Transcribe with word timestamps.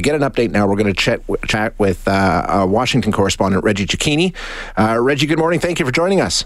Get 0.00 0.14
an 0.14 0.20
update 0.20 0.52
now. 0.52 0.68
We're 0.68 0.76
going 0.76 0.86
to 0.86 0.92
chat, 0.92 1.22
chat 1.48 1.76
with 1.76 2.06
uh, 2.06 2.64
Washington 2.68 3.10
correspondent 3.10 3.64
Reggie 3.64 3.84
Cecchini. 3.84 4.32
Uh, 4.78 4.96
Reggie, 5.00 5.26
good 5.26 5.40
morning. 5.40 5.58
Thank 5.58 5.80
you 5.80 5.84
for 5.84 5.90
joining 5.90 6.20
us. 6.20 6.44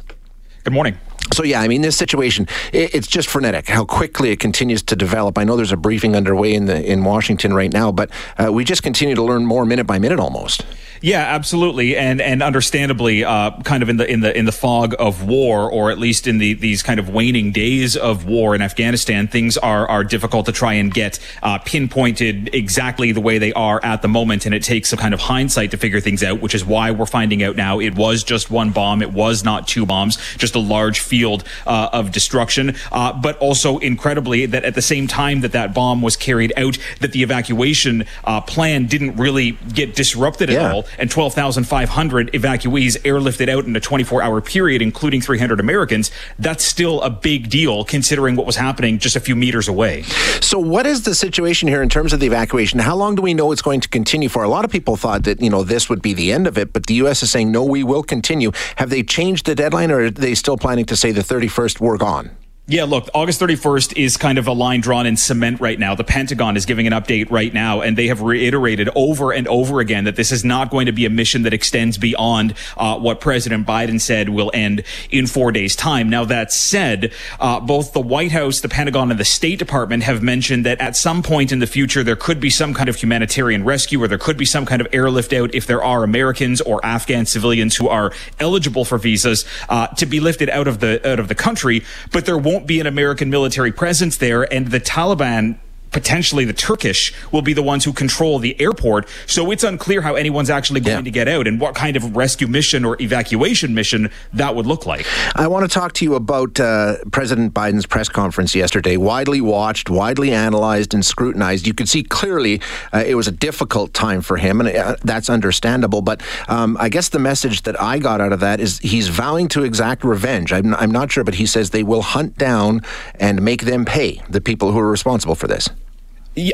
Good 0.64 0.72
morning. 0.72 0.96
So 1.34 1.44
yeah, 1.44 1.60
I 1.60 1.68
mean, 1.68 1.82
this 1.82 1.94
situation 1.94 2.48
it's 2.72 3.06
just 3.06 3.28
frenetic. 3.28 3.68
How 3.68 3.84
quickly 3.84 4.30
it 4.30 4.40
continues 4.40 4.82
to 4.84 4.96
develop. 4.96 5.36
I 5.36 5.44
know 5.44 5.56
there's 5.56 5.70
a 5.70 5.76
briefing 5.76 6.16
underway 6.16 6.54
in 6.54 6.64
the 6.64 6.82
in 6.82 7.04
Washington 7.04 7.52
right 7.52 7.70
now, 7.70 7.92
but 7.92 8.08
uh, 8.38 8.50
we 8.50 8.64
just 8.64 8.82
continue 8.82 9.14
to 9.14 9.22
learn 9.22 9.44
more 9.44 9.66
minute 9.66 9.86
by 9.86 9.98
minute, 9.98 10.18
almost. 10.18 10.64
Yeah, 11.04 11.18
absolutely, 11.34 11.96
and 11.96 12.20
and 12.20 12.44
understandably, 12.44 13.24
uh, 13.24 13.50
kind 13.64 13.82
of 13.82 13.88
in 13.88 13.96
the 13.96 14.08
in 14.08 14.20
the 14.20 14.36
in 14.38 14.44
the 14.44 14.52
fog 14.52 14.94
of 15.00 15.24
war, 15.24 15.68
or 15.68 15.90
at 15.90 15.98
least 15.98 16.28
in 16.28 16.38
the 16.38 16.54
these 16.54 16.80
kind 16.84 17.00
of 17.00 17.08
waning 17.08 17.50
days 17.50 17.96
of 17.96 18.24
war 18.24 18.54
in 18.54 18.62
Afghanistan, 18.62 19.26
things 19.26 19.58
are 19.58 19.88
are 19.88 20.04
difficult 20.04 20.46
to 20.46 20.52
try 20.52 20.74
and 20.74 20.94
get 20.94 21.18
uh, 21.42 21.58
pinpointed 21.58 22.54
exactly 22.54 23.10
the 23.10 23.20
way 23.20 23.38
they 23.38 23.52
are 23.54 23.80
at 23.84 24.00
the 24.02 24.06
moment, 24.06 24.46
and 24.46 24.54
it 24.54 24.62
takes 24.62 24.90
some 24.90 24.98
kind 25.00 25.12
of 25.12 25.18
hindsight 25.18 25.72
to 25.72 25.76
figure 25.76 25.98
things 25.98 26.22
out. 26.22 26.40
Which 26.40 26.54
is 26.54 26.64
why 26.64 26.92
we're 26.92 27.06
finding 27.06 27.42
out 27.42 27.56
now 27.56 27.80
it 27.80 27.96
was 27.96 28.22
just 28.22 28.48
one 28.48 28.70
bomb, 28.70 29.02
it 29.02 29.12
was 29.12 29.42
not 29.42 29.66
two 29.66 29.84
bombs, 29.84 30.18
just 30.38 30.54
a 30.54 30.60
large 30.60 31.00
field 31.00 31.42
uh, 31.66 31.90
of 31.92 32.12
destruction. 32.12 32.76
Uh, 32.92 33.12
but 33.12 33.36
also 33.38 33.78
incredibly 33.78 34.46
that 34.46 34.64
at 34.64 34.76
the 34.76 34.82
same 34.82 35.08
time 35.08 35.40
that 35.40 35.50
that 35.50 35.74
bomb 35.74 36.00
was 36.00 36.16
carried 36.16 36.52
out, 36.56 36.78
that 37.00 37.10
the 37.10 37.24
evacuation 37.24 38.04
uh, 38.22 38.40
plan 38.40 38.86
didn't 38.86 39.16
really 39.16 39.52
get 39.74 39.96
disrupted 39.96 40.48
at 40.48 40.54
Yeah. 40.54 40.72
all 40.72 40.86
and 40.98 41.10
12,500 41.10 42.32
evacuees 42.32 42.98
airlifted 43.02 43.48
out 43.48 43.64
in 43.64 43.74
a 43.76 43.80
24 43.80 44.22
hour 44.22 44.40
period, 44.40 44.82
including 44.82 45.20
300 45.20 45.60
Americans, 45.60 46.10
that's 46.38 46.64
still 46.64 47.00
a 47.02 47.10
big 47.10 47.48
deal 47.50 47.84
considering 47.84 48.36
what 48.36 48.46
was 48.46 48.56
happening 48.56 48.98
just 48.98 49.16
a 49.16 49.20
few 49.20 49.36
meters 49.36 49.68
away. 49.68 50.02
So, 50.40 50.58
what 50.58 50.86
is 50.86 51.02
the 51.02 51.14
situation 51.14 51.68
here 51.68 51.82
in 51.82 51.88
terms 51.88 52.12
of 52.12 52.20
the 52.20 52.26
evacuation? 52.26 52.78
How 52.78 52.96
long 52.96 53.14
do 53.14 53.22
we 53.22 53.34
know 53.34 53.52
it's 53.52 53.62
going 53.62 53.80
to 53.80 53.88
continue 53.88 54.28
for? 54.28 54.42
A 54.42 54.48
lot 54.48 54.64
of 54.64 54.70
people 54.70 54.96
thought 54.96 55.24
that 55.24 55.40
you 55.40 55.50
know 55.50 55.62
this 55.62 55.88
would 55.88 56.02
be 56.02 56.14
the 56.14 56.32
end 56.32 56.46
of 56.46 56.58
it, 56.58 56.72
but 56.72 56.86
the 56.86 56.94
U.S. 56.94 57.22
is 57.22 57.30
saying 57.30 57.52
no, 57.52 57.64
we 57.64 57.84
will 57.84 58.02
continue. 58.02 58.52
Have 58.76 58.90
they 58.90 59.02
changed 59.02 59.46
the 59.46 59.54
deadline, 59.54 59.90
or 59.90 60.04
are 60.04 60.10
they 60.10 60.34
still 60.34 60.56
planning 60.56 60.84
to 60.86 60.96
say 60.96 61.12
the 61.12 61.22
31st 61.22 61.80
we're 61.80 61.96
gone? 61.96 62.30
Yeah, 62.72 62.84
look, 62.84 63.10
August 63.12 63.38
31st 63.38 63.98
is 63.98 64.16
kind 64.16 64.38
of 64.38 64.46
a 64.46 64.52
line 64.54 64.80
drawn 64.80 65.04
in 65.04 65.18
cement 65.18 65.60
right 65.60 65.78
now. 65.78 65.94
The 65.94 66.04
Pentagon 66.04 66.56
is 66.56 66.64
giving 66.64 66.86
an 66.86 66.94
update 66.94 67.30
right 67.30 67.52
now, 67.52 67.82
and 67.82 67.98
they 67.98 68.06
have 68.06 68.22
reiterated 68.22 68.88
over 68.94 69.30
and 69.30 69.46
over 69.46 69.80
again 69.80 70.04
that 70.04 70.16
this 70.16 70.32
is 70.32 70.42
not 70.42 70.70
going 70.70 70.86
to 70.86 70.92
be 70.92 71.04
a 71.04 71.10
mission 71.10 71.42
that 71.42 71.52
extends 71.52 71.98
beyond 71.98 72.54
uh, 72.78 72.98
what 72.98 73.20
President 73.20 73.66
Biden 73.66 74.00
said 74.00 74.30
will 74.30 74.50
end 74.54 74.84
in 75.10 75.26
four 75.26 75.52
days' 75.52 75.76
time. 75.76 76.08
Now, 76.08 76.24
that 76.24 76.50
said, 76.50 77.12
uh, 77.38 77.60
both 77.60 77.92
the 77.92 78.00
White 78.00 78.32
House, 78.32 78.60
the 78.60 78.70
Pentagon, 78.70 79.10
and 79.10 79.20
the 79.20 79.24
State 79.26 79.58
Department 79.58 80.04
have 80.04 80.22
mentioned 80.22 80.64
that 80.64 80.80
at 80.80 80.96
some 80.96 81.22
point 81.22 81.52
in 81.52 81.58
the 81.58 81.66
future, 81.66 82.02
there 82.02 82.16
could 82.16 82.40
be 82.40 82.48
some 82.48 82.72
kind 82.72 82.88
of 82.88 82.96
humanitarian 82.96 83.64
rescue 83.64 84.02
or 84.02 84.08
there 84.08 84.16
could 84.16 84.38
be 84.38 84.46
some 84.46 84.64
kind 84.64 84.80
of 84.80 84.88
airlift 84.94 85.34
out 85.34 85.54
if 85.54 85.66
there 85.66 85.84
are 85.84 86.04
Americans 86.04 86.62
or 86.62 86.82
Afghan 86.82 87.26
civilians 87.26 87.76
who 87.76 87.88
are 87.88 88.14
eligible 88.40 88.86
for 88.86 88.96
visas 88.96 89.44
uh, 89.68 89.88
to 89.88 90.06
be 90.06 90.20
lifted 90.20 90.48
out 90.48 90.66
of 90.66 90.80
the 90.80 91.06
out 91.06 91.20
of 91.20 91.28
the 91.28 91.34
country. 91.34 91.84
But 92.12 92.24
there 92.24 92.38
won't 92.38 92.61
be 92.66 92.80
an 92.80 92.86
American 92.86 93.30
military 93.30 93.72
presence 93.72 94.16
there, 94.16 94.52
and 94.52 94.68
the 94.68 94.80
Taliban. 94.80 95.58
Potentially, 95.92 96.44
the 96.44 96.52
Turkish 96.52 97.12
will 97.30 97.42
be 97.42 97.52
the 97.52 97.62
ones 97.62 97.84
who 97.84 97.92
control 97.92 98.38
the 98.38 98.58
airport. 98.60 99.08
So 99.26 99.50
it's 99.50 99.62
unclear 99.64 100.00
how 100.02 100.14
anyone's 100.14 100.50
actually 100.50 100.80
going 100.80 100.96
Yeah. 100.98 101.02
to 101.02 101.10
get 101.10 101.28
out 101.28 101.46
and 101.46 101.60
what 101.60 101.74
kind 101.74 101.96
of 101.96 102.16
rescue 102.16 102.46
mission 102.48 102.84
or 102.84 102.96
evacuation 103.00 103.74
mission 103.74 104.10
that 104.32 104.54
would 104.56 104.66
look 104.66 104.86
like. 104.86 105.06
I 105.36 105.46
want 105.48 105.68
to 105.68 105.72
talk 105.72 105.92
to 105.94 106.04
you 106.04 106.14
about 106.14 106.58
uh, 106.58 106.96
President 107.10 107.52
Biden's 107.54 107.86
press 107.86 108.08
conference 108.08 108.54
yesterday. 108.54 108.96
Widely 108.96 109.40
watched, 109.40 109.90
widely 109.90 110.32
analyzed, 110.32 110.94
and 110.94 111.04
scrutinized. 111.04 111.66
You 111.66 111.74
could 111.74 111.88
see 111.88 112.02
clearly 112.02 112.60
uh, 112.92 113.04
it 113.06 113.14
was 113.14 113.28
a 113.28 113.32
difficult 113.32 113.92
time 113.94 114.22
for 114.22 114.36
him, 114.38 114.60
and 114.60 114.68
uh, 114.74 114.96
that's 115.04 115.28
understandable. 115.28 116.00
But 116.02 116.22
um, 116.48 116.76
I 116.80 116.88
guess 116.88 117.10
the 117.10 117.18
message 117.18 117.62
that 117.62 117.80
I 117.80 117.98
got 117.98 118.20
out 118.20 118.32
of 118.32 118.40
that 118.40 118.60
is 118.60 118.78
he's 118.78 119.08
vowing 119.08 119.48
to 119.48 119.62
exact 119.64 120.04
revenge. 120.04 120.52
I'm, 120.52 120.74
I'm 120.76 120.90
not 120.90 121.12
sure, 121.12 121.24
but 121.24 121.34
he 121.34 121.46
says 121.46 121.70
they 121.70 121.82
will 121.82 122.02
hunt 122.02 122.38
down 122.38 122.80
and 123.20 123.42
make 123.42 123.62
them 123.62 123.84
pay 123.84 124.20
the 124.28 124.40
people 124.40 124.72
who 124.72 124.78
are 124.78 124.90
responsible 124.90 125.34
for 125.34 125.46
this. 125.48 125.68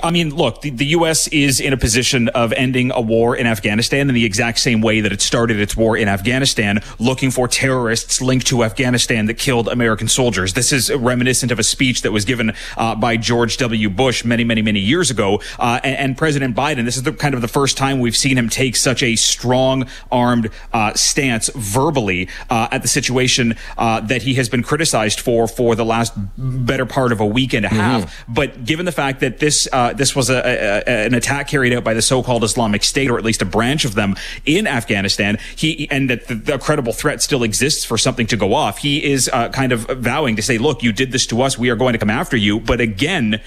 I 0.02 0.10
mean, 0.10 0.34
look, 0.34 0.62
the, 0.62 0.70
the 0.70 0.86
U.S. 0.86 1.28
is 1.28 1.60
in 1.60 1.72
a 1.72 1.76
position 1.76 2.28
of 2.30 2.52
ending 2.54 2.90
a 2.90 3.00
war 3.00 3.36
in 3.36 3.46
Afghanistan 3.46 4.08
in 4.08 4.14
the 4.14 4.24
exact 4.24 4.58
same 4.58 4.80
way 4.80 5.00
that 5.00 5.12
it 5.12 5.20
started 5.20 5.60
its 5.60 5.76
war 5.76 5.96
in 5.96 6.08
Afghanistan, 6.08 6.80
looking 6.98 7.30
for 7.30 7.46
terrorists 7.46 8.20
linked 8.20 8.48
to 8.48 8.64
Afghanistan 8.64 9.26
that 9.26 9.34
killed 9.34 9.68
American 9.68 10.08
soldiers. 10.08 10.54
This 10.54 10.72
is 10.72 10.92
reminiscent 10.92 11.52
of 11.52 11.60
a 11.60 11.62
speech 11.62 12.02
that 12.02 12.10
was 12.10 12.24
given 12.24 12.54
uh, 12.76 12.96
by 12.96 13.16
George 13.16 13.56
W. 13.58 13.88
Bush 13.88 14.24
many, 14.24 14.42
many, 14.42 14.62
many 14.62 14.80
years 14.80 15.12
ago. 15.12 15.40
Uh, 15.60 15.78
and, 15.84 15.96
and 15.96 16.18
President 16.18 16.56
Biden, 16.56 16.84
this 16.84 16.96
is 16.96 17.04
the, 17.04 17.12
kind 17.12 17.36
of 17.36 17.40
the 17.40 17.48
first 17.48 17.76
time 17.76 18.00
we've 18.00 18.16
seen 18.16 18.36
him 18.36 18.48
take 18.48 18.74
such 18.74 19.04
a 19.04 19.14
strong 19.14 19.86
armed 20.10 20.50
uh, 20.72 20.92
stance 20.94 21.50
verbally 21.54 22.28
uh, 22.50 22.66
at 22.72 22.82
the 22.82 22.88
situation 22.88 23.54
uh, 23.76 24.00
that 24.00 24.22
he 24.22 24.34
has 24.34 24.48
been 24.48 24.64
criticized 24.64 25.20
for 25.20 25.46
for 25.46 25.76
the 25.76 25.84
last 25.84 26.14
better 26.36 26.84
part 26.84 27.12
of 27.12 27.20
a 27.20 27.26
week 27.26 27.52
and 27.52 27.64
a 27.64 27.68
half. 27.68 28.24
But 28.28 28.64
given 28.64 28.84
the 28.84 28.92
fact 28.92 29.20
that 29.20 29.38
this 29.38 29.67
uh, 29.72 29.92
this 29.92 30.14
was 30.14 30.30
a, 30.30 30.38
a, 30.38 31.06
an 31.06 31.14
attack 31.14 31.48
carried 31.48 31.72
out 31.72 31.84
by 31.84 31.94
the 31.94 32.02
so-called 32.02 32.44
Islamic 32.44 32.84
State, 32.84 33.10
or 33.10 33.18
at 33.18 33.24
least 33.24 33.42
a 33.42 33.44
branch 33.44 33.84
of 33.84 33.94
them 33.94 34.16
in 34.44 34.66
Afghanistan, 34.66 35.38
he 35.56 35.88
and 35.90 36.10
that 36.10 36.28
the, 36.28 36.34
the 36.34 36.58
credible 36.58 36.92
threat 36.92 37.22
still 37.22 37.42
exists 37.42 37.84
for 37.84 37.98
something 37.98 38.26
to 38.26 38.36
go 38.36 38.54
off. 38.54 38.78
He 38.78 39.04
is 39.04 39.28
uh, 39.32 39.48
kind 39.50 39.72
of 39.72 39.80
vowing 39.80 40.36
to 40.36 40.42
say, 40.42 40.58
"Look, 40.58 40.82
you 40.82 40.92
did 40.92 41.12
this 41.12 41.26
to 41.26 41.42
us. 41.42 41.58
We 41.58 41.70
are 41.70 41.76
going 41.76 41.92
to 41.92 41.98
come 41.98 42.10
after 42.10 42.36
you." 42.36 42.60
But 42.60 42.80
again. 42.80 43.40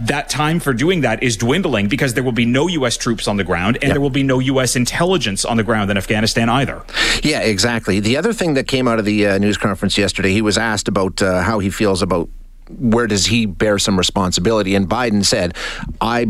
That 0.00 0.28
time 0.28 0.60
for 0.60 0.72
doing 0.72 1.00
that 1.00 1.24
is 1.24 1.36
dwindling 1.36 1.88
because 1.88 2.14
there 2.14 2.22
will 2.22 2.30
be 2.30 2.46
no 2.46 2.68
U.S. 2.68 2.96
troops 2.96 3.26
on 3.26 3.36
the 3.36 3.42
ground 3.42 3.78
and 3.82 3.90
there 3.90 4.00
will 4.00 4.10
be 4.10 4.22
no 4.22 4.38
U.S. 4.38 4.76
intelligence 4.76 5.44
on 5.44 5.56
the 5.56 5.64
ground 5.64 5.90
in 5.90 5.96
Afghanistan 5.96 6.48
either. 6.48 6.84
Yeah, 7.24 7.40
exactly. 7.40 7.98
The 7.98 8.16
other 8.16 8.32
thing 8.32 8.54
that 8.54 8.68
came 8.68 8.86
out 8.86 9.00
of 9.00 9.04
the 9.04 9.26
uh, 9.26 9.38
news 9.38 9.58
conference 9.58 9.98
yesterday, 9.98 10.32
he 10.32 10.40
was 10.40 10.56
asked 10.56 10.86
about 10.86 11.20
uh, 11.20 11.42
how 11.42 11.58
he 11.58 11.68
feels 11.68 12.00
about 12.00 12.28
where 12.68 13.06
does 13.06 13.26
he 13.26 13.46
bear 13.46 13.78
some 13.78 13.98
responsibility, 13.98 14.74
and 14.74 14.88
Biden 14.88 15.24
said, 15.24 15.54
"I." 16.00 16.26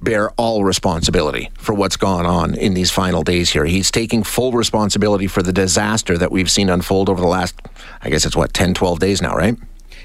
Bear 0.00 0.30
all 0.36 0.62
responsibility 0.62 1.50
for 1.58 1.74
what's 1.74 1.96
gone 1.96 2.24
on 2.24 2.54
in 2.54 2.72
these 2.72 2.88
final 2.88 3.24
days 3.24 3.50
here. 3.50 3.64
He's 3.64 3.90
taking 3.90 4.22
full 4.22 4.52
responsibility 4.52 5.26
for 5.26 5.42
the 5.42 5.52
disaster 5.52 6.16
that 6.16 6.30
we've 6.30 6.48
seen 6.48 6.68
unfold 6.68 7.08
over 7.08 7.20
the 7.20 7.26
last, 7.26 7.56
I 8.00 8.08
guess 8.08 8.24
it's 8.24 8.36
what, 8.36 8.54
10, 8.54 8.74
12 8.74 9.00
days 9.00 9.20
now, 9.20 9.34
right? 9.34 9.56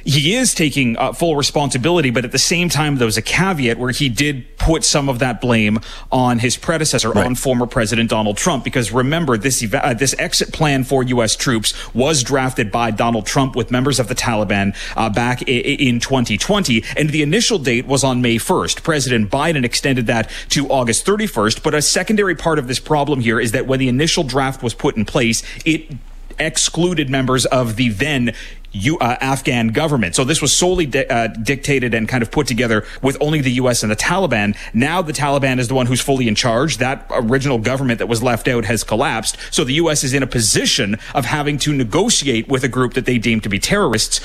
He 0.06 0.36
is 0.36 0.53
taking 0.53 0.97
uh, 0.97 1.14
full 1.14 1.36
responsibility, 1.36 2.09
but 2.09 2.25
at 2.25 2.31
the 2.31 2.38
same 2.40 2.69
time, 2.69 2.97
there 2.97 3.06
was 3.06 3.18
a 3.18 3.22
caveat 3.22 3.78
where 3.78 3.91
he 3.91 4.09
did 4.09 4.46
put 4.58 4.84
some 4.84 5.09
of 5.09 5.19
that 5.19 5.41
blame 5.41 5.80
on 6.12 6.40
his 6.40 6.58
predecessor, 6.58 7.18
on 7.18 7.36
former 7.36 7.66
President 7.68 8.09
Donald 8.09 8.38
Trump. 8.38 8.64
Because 8.64 8.91
remember, 8.91 9.38
this 9.38 9.62
eva- 9.64 9.86
uh, 9.86 9.94
this 9.94 10.16
exit 10.19 10.52
plan 10.53 10.84
for 10.84 11.03
U.S. 11.03 11.36
troops 11.36 11.74
was 11.94 12.24
drafted 12.24 12.72
by 12.72 12.91
Donald 12.91 13.25
Trump 13.25 13.56
with 13.56 13.72
members 13.72 14.00
of 14.00 14.08
the 14.08 14.16
Taliban 14.16 14.75
uh, 14.96 15.09
back 15.09 15.41
i- 15.47 15.52
in 15.52 16.00
2020, 16.00 16.84
and 16.97 17.09
the 17.09 17.22
initial 17.22 17.58
date 17.59 17.85
was 17.85 18.03
on 18.03 18.22
May 18.22 18.38
1st. 18.38 18.84
President 18.84 19.30
Biden 19.31 19.64
extended 19.66 20.08
that 20.08 20.30
to 20.50 20.68
August 20.70 21.06
31st. 21.06 21.64
But 21.64 21.74
a 21.74 21.81
secondary 21.81 22.35
part 22.35 22.59
of 22.59 22.68
this 22.68 22.80
problem 22.80 23.22
here 23.22 23.40
is 23.40 23.52
that 23.53 23.68
when 23.68 23.80
the 23.80 23.88
initial 23.90 24.24
draft 24.24 24.62
was 24.64 24.74
put 24.74 24.96
in 24.97 25.06
place, 25.06 25.44
it 25.66 25.91
excluded 26.40 27.10
members 27.10 27.46
of 27.46 27.76
the 27.76 27.90
then 27.90 28.34
U, 28.74 28.98
uh, 28.98 29.18
Afghan 29.22 29.68
government. 29.70 30.16
So 30.16 30.24
this 30.24 30.42
was 30.42 30.56
solely 30.56 30.88
di- 30.88 31.06
uh, 31.06 31.28
dictated 31.28 31.94
and 31.94 32.10
kind 32.10 32.24
of 32.24 32.32
put 32.32 32.48
together 32.48 32.86
with 33.02 33.18
only 33.22 33.40
the 33.40 33.52
U.S. 33.52 33.84
and 33.84 33.92
the 33.92 33.96
Taliban. 33.96 34.58
Now 34.74 35.02
the 35.02 35.14
Taliban 35.14 35.60
is 35.60 35.68
the 35.68 35.76
one 35.76 35.86
who's 35.86 36.02
fully 36.02 36.28
in 36.28 36.36
charge. 36.36 36.78
That 36.78 37.06
original 37.12 37.60
government 37.60 38.00
that 38.00 38.08
was 38.08 38.24
left 38.24 38.48
out 38.48 38.66
has 38.66 38.84
collapsed. 38.84 39.38
So 39.52 39.64
the 39.64 39.76
U.S. 39.76 40.04
is 40.04 40.14
in 40.14 40.24
a 40.24 40.28
position 40.28 40.98
of 41.14 41.26
having 41.26 41.60
to 41.60 41.74
negotiate 41.74 42.48
with 42.48 42.64
a 42.64 42.68
group 42.68 42.96
that 42.96 43.06
they 43.06 43.20
deem 43.20 43.42
to 43.42 43.50
be 43.50 43.60
terrorists 43.60 44.20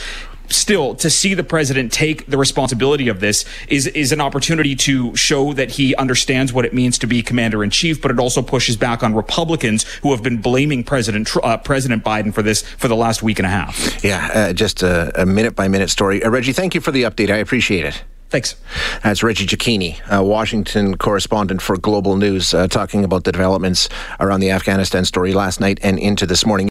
still 0.49 0.95
to 0.95 1.11
see 1.11 1.35
the 1.35 1.45
president 1.45 1.93
take 1.93 2.27
the 2.27 2.39
responsibility 2.39 3.09
of 3.09 3.21
this 3.21 3.45
is 3.69 3.87
is 3.89 4.13
an 4.13 4.21
opportunity 4.21 4.75
to 4.75 5.15
show 5.17 5.53
that 5.53 5.73
he 5.73 5.95
understands 5.97 6.53
what 6.53 6.65
it 6.65 6.73
means 6.75 6.99
to 6.99 7.07
be 7.07 7.23
commander 7.23 7.63
in 7.63 7.71
chief 7.71 8.01
but 8.01 8.11
it 8.11 8.19
also 8.19 8.43
pushes 8.43 8.77
back 8.77 9.03
on 9.03 9.15
republicans 9.15 9.85
who 10.03 10.11
have 10.11 10.23
been 10.23 10.41
blaming 10.41 10.83
president 10.83 11.29
uh, 11.43 11.57
president 11.59 12.05
biden 12.05 12.33
for 12.33 12.43
this 12.43 12.63
for 12.63 12.89
the 12.89 12.97
last 12.97 13.23
week 13.23 13.39
and 13.39 13.47
a 13.47 13.51
half 13.51 14.03
Yeah, 14.05 14.31
uh, 14.33 14.53
just 14.53 14.83
a, 14.83 15.23
a 15.23 15.27
minute 15.27 15.55
by 15.55 15.69
minute 15.69 15.91
story. 15.91 16.23
Uh, 16.23 16.31
Reggie, 16.31 16.53
thank 16.53 16.75
you 16.75 16.81
for 16.81 16.91
the 16.91 17.03
update. 17.03 17.31
I 17.31 17.37
appreciate 17.37 17.85
it. 17.85 18.03
thanks 18.31 18.57
That's 19.03 19.23
Reggie 19.23 19.47
Cecchini, 19.47 20.01
a 20.09 20.23
Washington 20.23 20.97
correspondent 20.97 21.63
for 21.63 21.77
Global 21.77 22.17
News, 22.17 22.53
uh, 22.53 22.69
talking 22.69 23.05
about 23.05 23.25
the 23.25 23.33
developments 23.33 23.89
around 24.21 24.41
the 24.41 24.51
Afghanistan 24.51 25.05
story 25.05 25.33
last 25.33 25.61
night 25.61 25.79
and 25.83 25.99
into 25.99 26.27
this 26.27 26.45
morning. 26.45 26.67